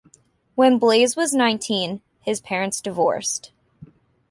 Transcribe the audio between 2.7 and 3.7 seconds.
divorced.